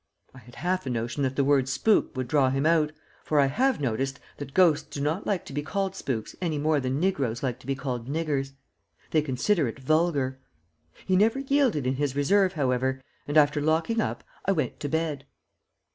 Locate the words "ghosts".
4.55-4.87